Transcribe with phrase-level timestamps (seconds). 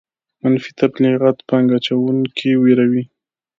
[0.41, 3.03] منفي تبلیغات پانګه اچوونکي ویروي.